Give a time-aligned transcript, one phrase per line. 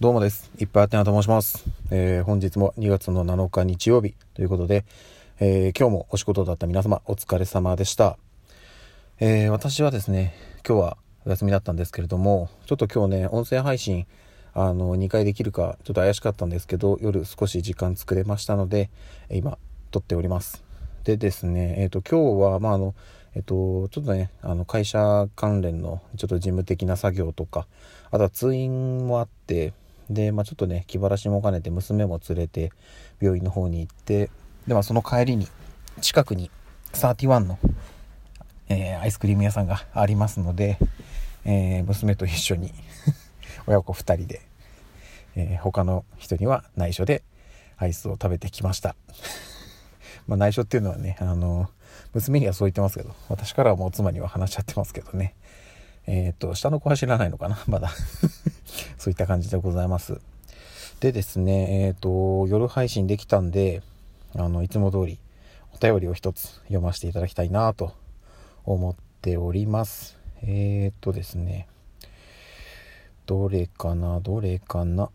[0.00, 0.50] どうもです。
[0.58, 1.62] いっぱいあてなと申します。
[1.90, 4.86] えー、本日も2月の7日日曜日ということで、
[5.40, 8.16] えー、今日もお仕事だった皆様お疲れ様でした。
[9.18, 10.34] えー、私はですね、
[10.66, 14.06] 今日はお休みだったんですけれども、ちょっと今日ね、音声配信、
[14.54, 18.88] あの、2回できるかちょっと怪しかったんですけど、夜少し時間作れましたので、
[19.30, 19.58] 今、
[19.90, 20.64] 撮っております。
[21.04, 22.94] でですね、えっ、と、今日は、まあ、あの、
[23.34, 27.66] えっと、ちょっとね、あの、会社関連のちょっと事務的な作業とか、
[28.10, 29.74] あとは通院もあって、
[30.10, 32.72] で、まあ、ちょっとね気晴らしも兼ねて娘も連れて
[33.20, 34.28] 病院の方に行って
[34.66, 35.46] で、まあ、その帰りに
[36.00, 36.50] 近くに
[36.92, 37.58] 31の、
[38.68, 40.78] えー、アイスクリーム屋さんがありますので、
[41.44, 42.72] えー、娘と一緒に
[43.66, 44.42] 親子2人で、
[45.36, 47.22] えー、他の人には内緒で
[47.76, 48.96] アイスを食べてきました。
[50.26, 51.70] ま内緒っていうのはねあの
[52.12, 55.34] 娘にはそう言ってますけど私からはもう妻には話しちゃってますけどね。
[56.06, 57.90] えっ、と下の子は知らないのかなまだ。
[59.00, 60.20] そういった感じでございます。
[61.00, 63.82] でですね、えっ、ー、と、夜配信できたんで、
[64.36, 65.18] あの、いつも通り
[65.72, 67.94] お便りを一つ読ませていただきたいなと
[68.66, 70.18] 思っております。
[70.42, 71.66] えっ、ー、とですね、
[73.24, 75.08] どれかな、どれかな。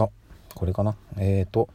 [0.00, 0.08] あ、
[0.54, 0.96] これかな。
[1.18, 1.68] えっ、ー、と、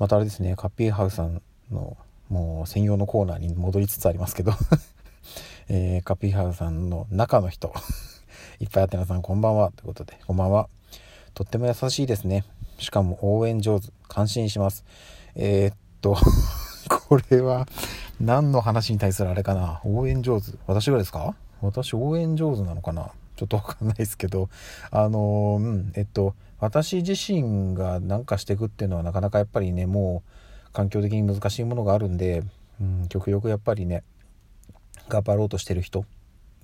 [0.00, 1.96] またあれですね、カッピーハウスさんの
[2.28, 4.52] もう専用のコーナーに戻りつつありますけど
[5.68, 7.72] えー、カッピーハウスさんの中の人
[8.62, 9.72] いっぱいあて皆さんこんばんは。
[9.74, 10.68] ということでこんばんは。
[11.34, 12.44] とっても優しいですね。
[12.78, 13.88] しかも応援上手。
[14.06, 14.84] 感心します。
[15.34, 16.16] えー、っと
[17.08, 17.66] これは
[18.20, 19.80] 何の話に対するあれかな。
[19.84, 20.52] 応援上手。
[20.68, 21.34] 私がですか？
[21.60, 23.10] 私応援上手なのかな？
[23.34, 24.48] ちょっとわかんないですけど。
[24.92, 25.92] あのうん。
[25.96, 30.22] えっと私自身が何かしていくっていうのはなかなかやっぱりねも
[30.70, 32.44] う環境的に難しいものがあるんで、
[32.80, 34.04] うん、極力やっぱりね
[35.08, 36.04] 頑張ろうとしてる人。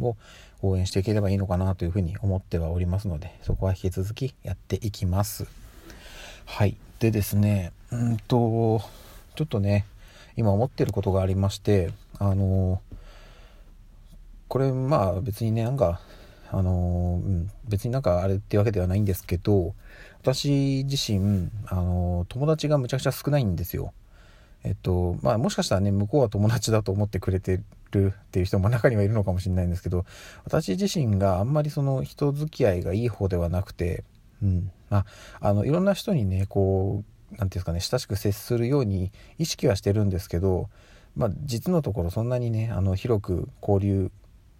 [0.00, 0.16] を
[0.62, 5.46] 応援していければいいのかなというふうに思ってはおりますのでそこは引き続きやっていきます。
[6.44, 6.76] はい。
[6.98, 8.80] でですねうんと
[9.36, 9.86] ちょっとね
[10.36, 12.80] 今思ってることがありましてあの
[14.48, 16.00] これまあ別にねなんか
[16.50, 19.74] あのうん、別になんかあれってわけではないんですけど
[20.22, 23.92] 私自身あの友達がむちゃくちゃ少ないんですよ。
[24.64, 27.60] えっとまあもしかしたらね向こうは友達だと思ってくれて
[27.90, 30.04] るっていう人も中にはいるのかもしれないんですけど
[30.44, 34.04] 私自身があんまりその人付き合いがいい方ではなくて、
[34.42, 34.70] うん。
[34.90, 34.98] ま
[35.40, 40.70] あ、あのいろんな人にねこう何て言うんですかね親しく接するように意識はしてるんですけど、
[41.14, 44.10] まあ、実のところそんなにねあの広く交流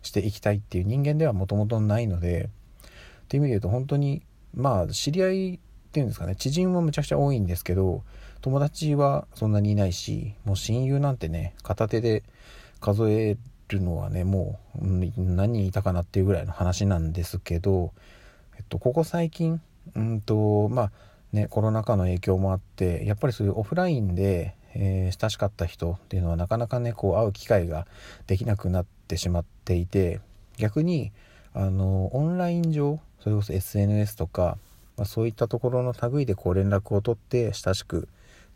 [0.03, 2.50] していきたいっていう人間ではもともとないので
[3.25, 4.22] っていう意味で言うと本当に
[4.55, 5.59] まあ知り合いっ
[5.91, 8.03] ていうんですかね知人もむちゃくちゃ多いんですけど
[8.41, 12.22] 友達はそんなにいないしもう親友なんてね片手で
[12.81, 13.37] 数え
[13.69, 17.93] るのはねもう何人いたかなっていうぐらいの話なんですけど、
[18.56, 19.61] えっと、ここ最近
[19.94, 20.93] うんとまあ
[21.33, 27.87] ねコロナ禍の影響もあってやっぱりそういうオフラインで、えー、親しかった人っていうのはなかなかねこう会う機会が
[28.27, 30.21] できなくなってしまっていて
[30.56, 31.12] 逆に
[31.55, 34.59] あのオンライン上それこそ SNS とか、
[34.97, 38.09] まあ、そういったところの類でこう連絡を取って親しく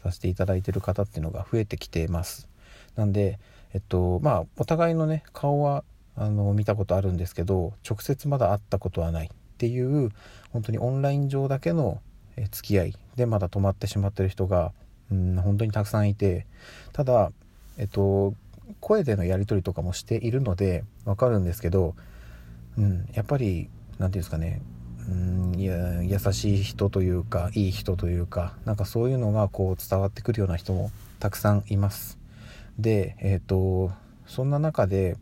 [0.02, 2.48] させていただいてる方っていうのが増えてきてます。
[2.96, 3.38] なんで
[3.74, 5.84] えっとまあお互いのね顔は
[6.16, 10.10] あの見たことあるんですけど直接まだ会ったことはないっていう
[10.50, 12.00] 本当にオンライン上だけの
[12.50, 14.72] 付き合いでまだ止まってしまってる人が、
[15.10, 16.46] うん、本当にたくさんいて
[16.92, 17.32] ただ
[17.78, 18.34] えっと
[18.80, 21.94] 声でのやり取りとかもしているのでわかるんですけど、
[22.78, 23.68] うん、やっぱり
[23.98, 24.62] 何て言うんですかね
[25.08, 32.21] うんいや優しい人というかいい人というかなんかそういうのがこう伝わってくるような人もたくさんいます。
[32.82, 33.92] で、えっ、ー、と、
[34.26, 35.16] そんな中で、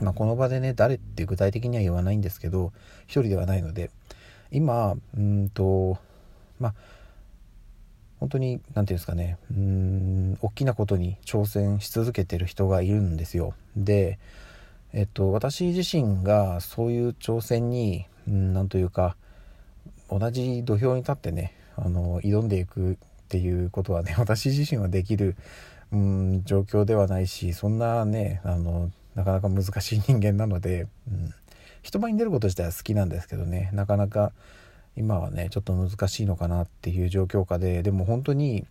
[0.00, 2.72] まあ、この場でね、誰って具体的には言わないんですけど、
[3.04, 3.90] 一人ではないので、
[4.50, 5.98] 今、うんと、
[6.58, 6.74] まあ、
[8.20, 13.54] 本当に、何て言うんですかね、うん、大きなことに挑戦し続けてる人がいるんですよ。
[13.76, 14.18] で、
[14.92, 19.16] えっと、私自身がそういう挑戦に、うん、なんというか、
[20.08, 22.96] 同じ土俵に立ってね、あの、挑んでいくっ
[23.28, 25.36] ていうことはね、 私自身はできる
[25.92, 31.34] うん状況ではないしそんなねあのなかなか難しい人間なので、うん、
[31.82, 33.70] 人前に出ること自体は好きなんですけどね。
[33.72, 34.32] なかなか
[34.96, 38.66] 今はねちょっと難しいのかなっていう状況下ででも本当に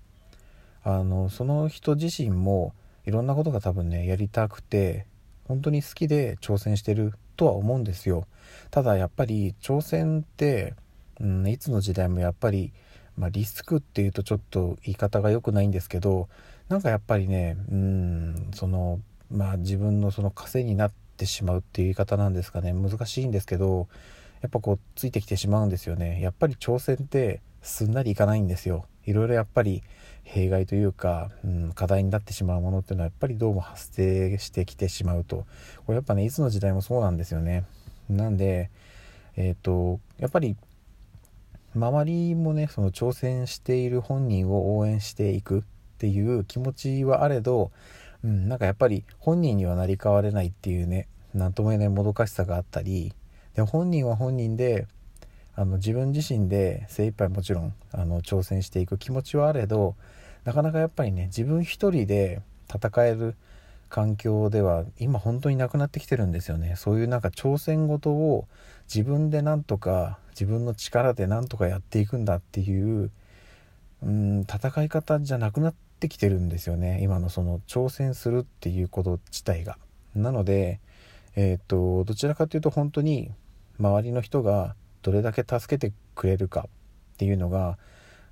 [0.83, 2.73] あのその人自身も
[3.06, 5.06] いろんなことが多分ねやりたくて
[5.47, 8.25] 本当に好きで挑戦してるとは思うんですよ。
[8.71, 10.75] ただやっぱり挑戦って、
[11.19, 12.71] うん、いつの時代もやっぱり、
[13.17, 16.29] まあ、リスクっていうとちょっと言い方が良くないんですけど
[16.71, 22.71] なんかやっぱりねうんそのまあ自分のその枷になってしまうっていう言い方なんですかね。
[22.71, 23.89] 難しいんですけど
[24.41, 26.21] やっぱこうついてきてしまうんですよね。
[26.21, 28.85] やっぱり挑戦ってすんなりいかないんですよ。
[29.06, 29.83] いろいろやっぱり
[30.23, 35.45] 弊害というか、うん、課題になってしまうものっていうのはやっぱりどうも発生してきてしまうと。
[35.85, 37.65] これやっぱねいつの時代もそうなんですよね。
[38.09, 38.69] なんで
[39.35, 40.56] えっ、ー、とやっぱり
[41.75, 45.65] 周りもねその挑戦している本人を応援していく。
[46.01, 47.71] っていう気持ちはあれど、
[48.24, 53.13] うん、なんかやっぱり本人にはなり変われないっていうね何とも言えないもどかしさがあったり
[53.53, 54.88] で本人は本人で
[55.56, 59.94] あの自分自身で精一杯もちろんあの挑戦していく気持ちはあれど
[60.44, 63.36] なかなかやっぱりね自分一人で戦える
[63.89, 66.75] 環境では今本当になくなってきてるんですよね。
[66.77, 68.48] そういうなんか挑戦事を
[68.92, 73.12] 自分でなんとか自分の力でなんとかやっていくんだっていう
[74.01, 77.00] うん戦い方じゃなくなってきてるんですよね。
[77.01, 79.77] 今のその挑戦するっていうこと自体が。
[80.15, 80.80] なので
[81.36, 83.31] えっ、とどちらかというと本当に
[83.80, 87.77] 周りの人がどれだけ助けてくれるかっていうのが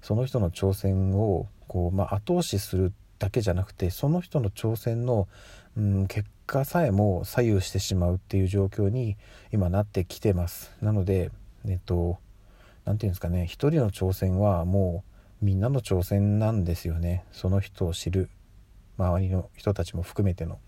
[0.01, 5.27] その人の挑戦をこう、まあ、後押しするだけじゃなくてその人の挑戦の、
[5.77, 9.17] うん、結果さえも左右してしまうっていう状況に
[9.51, 10.71] 今なってきてます。
[10.81, 11.31] なので
[11.65, 12.17] えっと
[12.85, 13.45] 何て言うんですかね。
[13.45, 15.08] 一人の挑戦はもう
[15.41, 17.23] みんなの挑戦なんですよね。
[17.31, 18.29] その人を知る
[18.97, 20.59] 周りの人たちも含めての。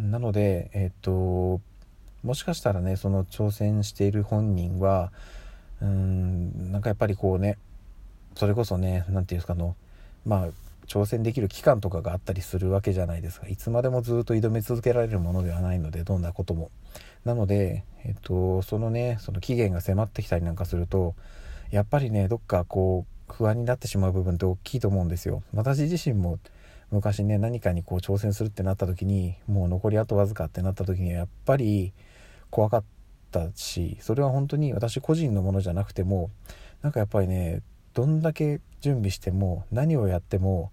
[0.00, 1.60] なのでえっと
[2.22, 5.12] もしかしたらねその挑戦している本人は
[5.80, 7.58] うーんなんかやっぱりこうね
[8.34, 9.76] それこそね何て言うんですかの
[10.24, 10.48] まあ
[10.86, 13.46] 挑戦できる期間とかがあったりするわけじゃないですか。
[13.46, 16.70] いつまでもずっと挑み続けられるものではないのでどんなことも。
[17.24, 21.14] なので、えっと、そのねその期限が迫ってきたりなんかすると
[21.70, 25.42] やっぱりねどっかこう不安になってしまう部分って大きいと思うんですよ。
[25.54, 26.38] 私自身も
[26.90, 31.92] 昔ね何かにこう挑戦するってなった時にもう残りあとわずかってなった時にはやっぱり
[32.50, 32.84] 怖かっ
[33.30, 36.30] たしそれは本当に私個人のものじゃなくても
[36.82, 37.62] なんかやっぱりね
[37.94, 40.70] どんだけ準備しても何をやっても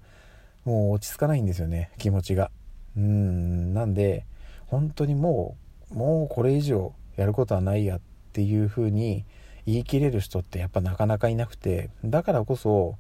[0.66, 2.52] もう落ち着かないんですよね気持ちが。
[2.98, 4.26] うんなんで
[4.68, 5.56] 本当にも
[5.92, 8.02] うもうこれ以上やることはないやっ
[8.34, 9.26] ていう風に
[9.72, 12.98] 言い切れる人ってやっぱなかなかいなくてだからこそ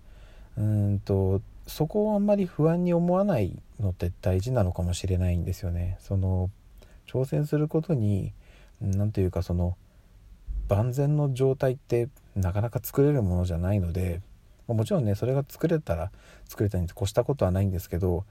[0.57, 5.97] うんとそこをあんまり不安に思わないのって大事なのかもしれないんですよね。
[5.99, 6.49] その
[7.07, 8.33] 挑戦することに
[8.81, 9.77] 何ていうかその
[10.67, 14.21] 万全の状態ってなかなか作れるものじゃないので
[14.67, 16.11] もちろんねそれが作れたら
[16.47, 18.25] 作れたに越したことはないんですけど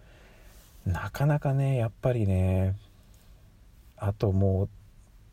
[0.87, 2.77] なかなかねやっぱりね
[3.97, 4.69] あともう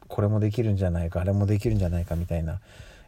[0.07, 2.59] これもできるんじゃないかあれもできるんじゃないかみたいな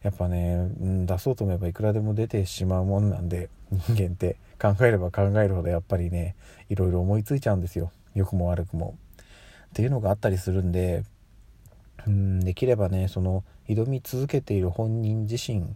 [0.04, 6.36] やっぱね、うん、出そうと思えばいくらでも出てしまうもんなんで人間って考えれば考えるほどやっぱりね
[6.70, 8.96] いろいろ思いついちゃうんですよ良くも悪くも。
[9.70, 11.04] っていうのがあったりするんで
[12.06, 15.76] うんできればねその挑み続けている本人自身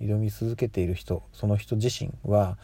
[0.00, 2.58] 挑み続けている人その人自身は、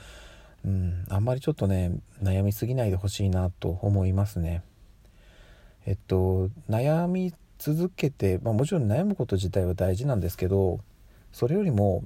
[0.64, 4.62] うん、あんまりちょっとね悩みすぎないでほしいなと思いますね。
[5.87, 10.80] えっと悩み続けて、まあ、もちろん悩むこと自体は大事なんですけど
[11.32, 12.04] それよりも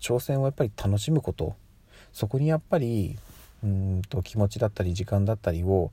[0.00, 1.54] 挑戦をやっぱり楽しむこと
[2.12, 3.16] そこにやっぱり
[3.62, 5.92] うんと気持ちだったり時間だったりを、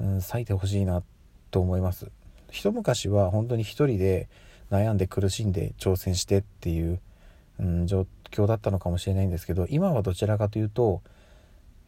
[0.00, 1.02] うん、割いてほしいな
[1.50, 2.10] と思います。
[2.50, 4.28] 一昔は本当に一人で
[4.70, 7.00] 悩んで苦しんで挑戦してっていう
[7.60, 11.02] うん、状況だったのかもしれないんですけど今はどちらかというと,、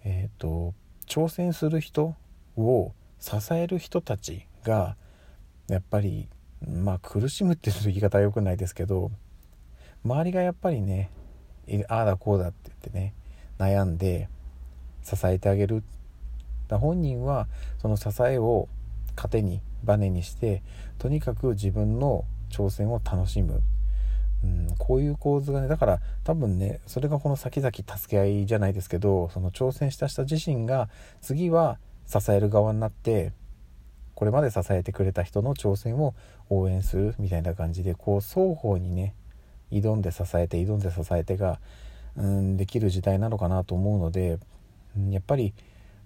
[0.04, 0.74] えーと、
[1.06, 2.14] 挑戦する人
[2.56, 4.96] を支える人たちが
[5.68, 6.28] やっぱり
[6.66, 9.10] まあ苦しむっていう言い方は良くないですけど
[10.04, 11.10] 周りがやっぱりね
[11.88, 13.14] ああだこうだって言ってね
[13.58, 14.28] 悩んで
[15.02, 15.82] 支えてあげる。
[16.68, 17.46] だ本人は
[17.78, 18.68] その支えを
[19.14, 20.62] 糧にバネにして
[20.98, 23.62] とにかく自分の挑戦を楽しむ。
[24.44, 30.90] うん、こういう構図がねだから多分ねそれがこの先々助け合いじゃないですけどその挑戦した人自身が
[31.22, 33.32] 次は支える側になって
[34.16, 36.14] これまで支えてくれた人の挑戦を
[36.48, 39.14] 応援するみたいな感じでこう双方にね
[39.70, 41.60] 挑んで支えて挑んで支えてが、
[42.16, 44.38] うん、できる時代なのかなと思うので、
[45.10, 45.52] やっぱり、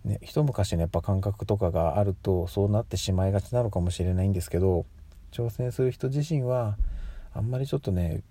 [0.04, 4.86] ね、一昔のやっぱ感覚とかがあるとそうなってしまいがちなのかもしれないんですけど
[5.30, 6.76] 挑戦する人自身は
[7.32, 8.22] あんまりちょっとね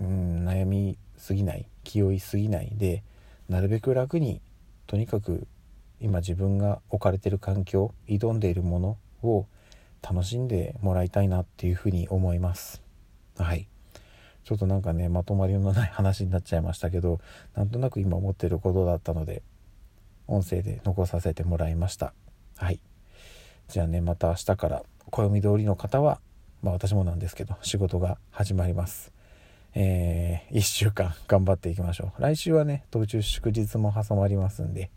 [0.00, 3.04] うん悩みすぎない気負いすぎないで
[3.48, 4.40] なるべく楽に
[4.88, 5.46] とにかく
[6.00, 9.46] 今自分が置かれてる環境挑んでいるものを
[10.02, 12.82] 楽しんでもらいたいなっていうふうに思います。
[13.38, 13.68] はい。
[14.44, 17.20] ちょっとなんかね、まとまりのない話になっちゃいましたけど、
[17.54, 19.42] なんとなく今思ってることだったので、
[20.26, 22.14] 音声で残させてもらいました。
[22.56, 22.80] はい。
[23.68, 26.20] じゃあね、また明日から暦通りの方は、
[26.62, 29.12] まあ私もなんですけど、仕事が始まります。
[29.74, 32.22] えー、1週間頑張っていきましょう。
[32.22, 34.90] 来週はね、途中祝日も挟まりますんで、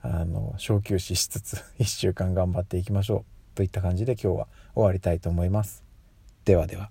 [0.00, 3.37] あの、小休止しつつ、1週間頑張っていきましょう。
[3.58, 5.82] といった感じで今日は終わりたいと思います。
[6.44, 6.90] ではでは。